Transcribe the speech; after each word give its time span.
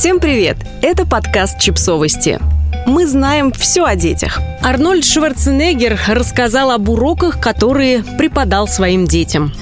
Всем 0.00 0.18
привет! 0.18 0.56
Это 0.80 1.04
подкаст 1.04 1.60
«Чипсовости». 1.60 2.40
Мы 2.86 3.06
знаем 3.06 3.52
все 3.52 3.84
о 3.84 3.96
детях. 3.96 4.40
Арнольд 4.62 5.04
Шварценеггер 5.04 6.00
рассказал 6.08 6.70
об 6.70 6.88
уроках, 6.88 7.38
которые 7.38 8.02
преподал 8.16 8.66
своим 8.66 9.04
детям. 9.04 9.52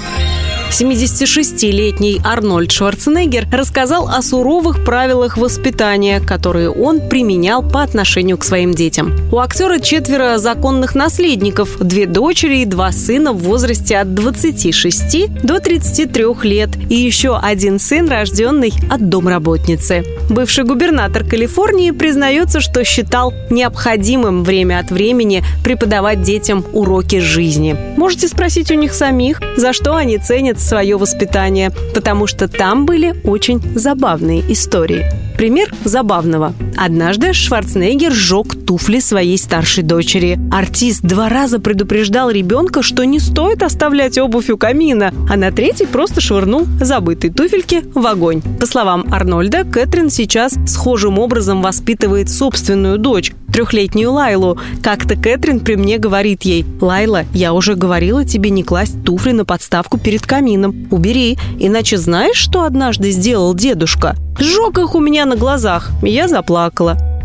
76-летний 0.71 2.21
Арнольд 2.22 2.71
Шварценеггер 2.71 3.48
рассказал 3.51 4.06
о 4.06 4.22
суровых 4.22 4.85
правилах 4.85 5.39
воспитания, 5.39 6.21
которые 6.21 6.70
он 6.70 7.09
применял 7.09 7.68
по 7.68 7.82
отношению 7.82 8.39
к 8.39 8.45
своим 8.45 8.75
детям. 8.75 9.16
У 9.32 9.39
актера 9.39 9.80
четверо 9.80 10.39
законных 10.39 10.95
наследников, 10.95 11.79
две 11.80 12.07
дочери 12.07 12.59
и 12.59 12.64
два 12.64 12.93
сына 12.93 13.32
в 13.32 13.39
возрасте 13.39 13.98
от 13.98 14.14
26 14.14 15.43
до 15.43 15.59
33 15.59 16.25
лет 16.45 16.70
и 16.89 16.95
еще 16.95 17.36
один 17.36 17.80
сын, 17.80 18.09
рожденный 18.09 18.73
от 18.89 19.09
домработницы. 19.09 20.05
Бывший 20.29 20.65
губернатор 20.65 21.25
Калифорнии 21.25 21.91
признается, 21.91 22.61
что 22.61 22.85
считал 22.85 23.32
необходимым 23.50 24.45
время 24.45 24.79
от 24.79 24.91
времени 24.91 25.43
преподавать 25.64 26.23
детям 26.23 26.64
уроки 26.73 27.19
жизни. 27.19 27.77
Можете 27.96 28.29
спросить 28.29 28.71
у 28.71 28.75
них 28.75 28.93
самих, 28.93 29.41
за 29.57 29.72
что 29.72 29.96
они 29.96 30.19
ценят 30.19 30.61
свое 30.61 30.96
воспитание, 30.96 31.71
потому 31.95 32.27
что 32.27 32.47
там 32.47 32.84
были 32.84 33.14
очень 33.25 33.61
забавные 33.75 34.41
истории. 34.53 35.06
Пример 35.36 35.72
забавного. 35.84 36.53
Однажды 36.81 37.33
Шварценеггер 37.33 38.12
сжег 38.12 38.55
туфли 38.64 39.00
своей 39.00 39.36
старшей 39.36 39.83
дочери. 39.83 40.39
Артист 40.53 41.03
два 41.03 41.28
раза 41.28 41.59
предупреждал 41.59 42.31
ребенка, 42.31 42.83
что 42.83 43.05
не 43.05 43.19
стоит 43.19 43.64
оставлять 43.64 44.17
обувь 44.17 44.48
у 44.48 44.56
камина, 44.56 45.12
а 45.28 45.36
на 45.36 45.50
третий 45.50 45.86
просто 45.86 46.20
швырнул 46.20 46.67
забытые 46.81 47.33
туфельки 47.33 47.83
в 47.95 48.06
огонь. 48.06 48.42
По 48.61 48.67
словам 48.67 49.06
Арнольда, 49.11 49.64
Кэтрин 49.64 50.09
сейчас 50.09 50.55
схожим 50.69 51.19
образом 51.19 51.62
воспитывает 51.62 52.31
собственную 52.31 52.98
дочь, 52.98 53.33
трехлетнюю 53.52 54.12
Лайлу. 54.12 54.56
Как-то 54.80 55.17
Кэтрин 55.17 55.58
при 55.58 55.74
мне 55.74 55.98
говорит 55.98 56.42
ей, 56.42 56.64
«Лайла, 56.80 57.24
я 57.34 57.55
уже 57.55 57.74
говорила 57.74 58.24
тебе 58.24 58.50
не 58.50 58.62
класть 58.62 59.02
туфли 59.05 59.33
на 59.33 59.45
подставку 59.45 59.98
перед 59.98 60.24
камином. 60.24 60.86
Убери, 60.92 61.39
иначе 61.58 61.98
знаешь, 61.98 62.36
что 62.36 62.62
однажды 62.62 63.11
сделал 63.11 63.52
дедушка? 63.52 64.14
Сжег 64.39 64.78
их 64.78 64.95
у 64.95 65.00
меня 65.00 65.24
на 65.24 65.34
глазах, 65.34 65.91
и 66.05 66.11
я 66.11 66.28
заплакала. 66.28 66.67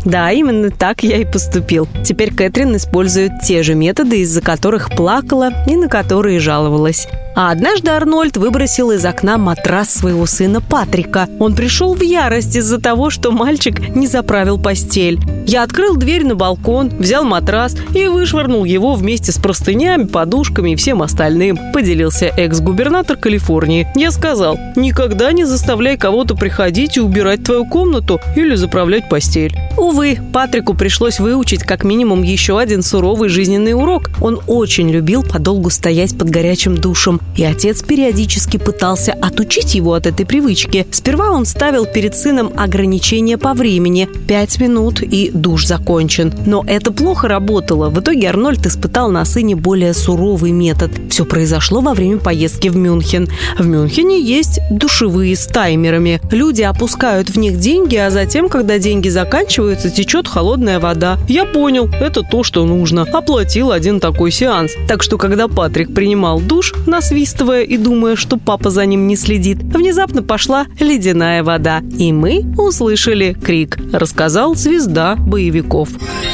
Да, 0.04 0.30
именно 0.32 0.70
так 0.70 1.02
я 1.02 1.16
и 1.16 1.24
поступил. 1.24 1.88
Теперь 2.04 2.34
Кэтрин 2.34 2.76
использует 2.76 3.32
те 3.42 3.62
же 3.62 3.74
методы, 3.74 4.20
из-за 4.20 4.42
которых 4.42 4.90
плакала 4.90 5.50
и 5.66 5.76
на 5.76 5.88
которые 5.88 6.40
жаловалась. 6.40 7.08
А 7.36 7.50
однажды 7.50 7.90
Арнольд 7.90 8.36
выбросил 8.36 8.92
из 8.92 9.04
окна 9.04 9.38
матрас 9.38 9.90
своего 9.92 10.24
сына 10.26 10.60
Патрика. 10.60 11.28
Он 11.40 11.54
пришел 11.54 11.94
в 11.94 12.00
ярость 12.00 12.54
из-за 12.54 12.80
того, 12.80 13.10
что 13.10 13.32
мальчик 13.32 13.94
не 13.94 14.06
заправил 14.06 14.58
постель. 14.58 15.18
Я 15.46 15.64
открыл 15.64 15.96
дверь 15.96 16.24
на 16.24 16.36
балкон, 16.36 16.90
взял 16.90 17.24
матрас 17.24 17.76
и 17.94 18.06
вышвырнул 18.06 18.64
его 18.64 18.94
вместе 18.94 19.32
с 19.32 19.38
простынями, 19.38 20.04
подушками 20.04 20.70
и 20.70 20.76
всем 20.76 21.02
остальным, 21.02 21.58
поделился 21.72 22.26
экс-губернатор 22.26 23.16
Калифорнии. 23.16 23.88
Я 23.96 24.10
сказал, 24.12 24.56
никогда 24.76 25.32
не 25.32 25.44
заставляй 25.44 25.96
кого-то 25.96 26.36
приходить 26.36 26.96
и 26.96 27.00
убирать 27.00 27.44
твою 27.44 27.66
комнату 27.66 28.20
или 28.36 28.54
заправлять 28.54 29.08
постель. 29.08 29.54
Увы, 29.76 30.18
Патрику 30.32 30.74
пришлось 30.74 31.18
выучить 31.18 31.64
как 31.64 31.84
минимум 31.84 32.22
еще 32.22 32.58
один 32.58 32.82
суровый 32.82 33.28
жизненный 33.28 33.74
урок. 33.74 34.10
Он 34.20 34.40
очень 34.46 34.88
любил 34.88 35.24
подолгу 35.24 35.70
стоять 35.70 36.16
под 36.16 36.30
горячим 36.30 36.76
душем 36.76 37.20
и 37.36 37.44
отец 37.44 37.82
периодически 37.82 38.56
пытался 38.56 39.12
отучить 39.12 39.74
его 39.74 39.94
от 39.94 40.06
этой 40.06 40.24
привычки. 40.24 40.86
Сперва 40.90 41.30
он 41.30 41.44
ставил 41.44 41.86
перед 41.86 42.16
сыном 42.16 42.52
ограничения 42.56 43.36
по 43.36 43.52
времени– 43.52 44.08
5 44.28 44.60
минут 44.60 45.02
и 45.02 45.30
душ 45.32 45.66
закончен. 45.66 46.32
Но 46.46 46.64
это 46.66 46.92
плохо 46.92 47.26
работало. 47.28 47.90
В 47.90 48.00
итоге 48.00 48.28
Арнольд 48.28 48.64
испытал 48.66 49.10
на 49.10 49.24
сыне 49.24 49.56
более 49.56 49.92
суровый 49.92 50.52
метод. 50.52 50.92
Все 51.10 51.24
произошло 51.24 51.80
во 51.80 51.94
время 51.94 52.18
поездки 52.18 52.68
в 52.68 52.76
Мюнхен. 52.76 53.28
В 53.58 53.66
Мюнхене 53.66 54.20
есть 54.20 54.60
душевые 54.70 55.36
с 55.36 55.46
таймерами. 55.46 56.20
Люди 56.30 56.62
опускают 56.62 57.30
в 57.30 57.38
них 57.38 57.58
деньги, 57.58 57.96
а 57.96 58.10
затем, 58.10 58.48
когда 58.48 58.78
деньги 58.78 59.08
заканчиваются, 59.08 59.63
течет 59.72 60.28
холодная 60.28 60.80
вода. 60.80 61.18
Я 61.28 61.44
понял, 61.44 61.88
это 62.00 62.22
то, 62.22 62.42
что 62.42 62.64
нужно. 62.66 63.02
Оплатил 63.02 63.70
один 63.70 64.00
такой 64.00 64.30
сеанс. 64.30 64.72
Так 64.88 65.02
что, 65.02 65.18
когда 65.18 65.48
Патрик 65.48 65.94
принимал 65.94 66.40
душ, 66.40 66.74
нас 66.86 67.04
насвистывая 67.04 67.62
и 67.62 67.76
думая, 67.76 68.16
что 68.16 68.38
папа 68.38 68.70
за 68.70 68.86
ним 68.86 69.06
не 69.06 69.14
следит, 69.14 69.58
внезапно 69.62 70.22
пошла 70.22 70.66
ледяная 70.80 71.44
вода. 71.44 71.82
И 71.98 72.12
мы 72.12 72.42
услышали 72.56 73.34
крик, 73.34 73.78
рассказал 73.92 74.56
звезда 74.56 75.14
боевиков. 75.14 75.90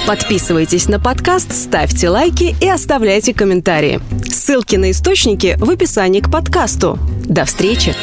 Подписывайтесь 0.07 0.89
на 0.89 1.01
подкаст, 1.01 1.53
ставьте 1.53 2.09
лайки 2.09 2.55
и 2.61 2.69
оставляйте 2.69 3.35
комментарии. 3.35 4.01
Ссылки 4.29 4.77
на 4.77 4.93
источники 4.93 5.57
в 5.59 5.69
описании 5.69 6.21
к 6.21 6.31
подкасту. 6.31 6.99
До 7.25 7.45
встречи! 7.45 7.95